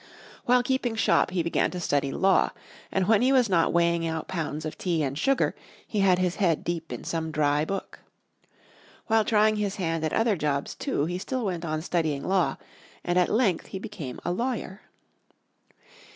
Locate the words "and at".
13.03-13.29